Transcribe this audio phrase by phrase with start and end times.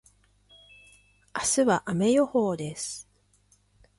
[1.35, 3.07] 明日は雨予報です。